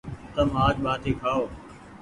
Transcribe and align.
تم 0.35 0.47
آج 0.65 0.75
ٻآٽي 0.83 1.11
کآيو۔ 1.21 1.43